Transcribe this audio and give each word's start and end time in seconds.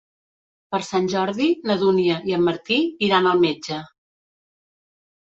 Per 0.75 0.77
Sant 0.85 1.09
Jordi 1.13 1.49
na 1.71 1.75
Dúnia 1.81 2.15
i 2.29 2.33
en 2.37 2.41
Martí 2.47 2.79
iran 3.09 3.29
al 3.33 3.45
metge. 3.45 3.79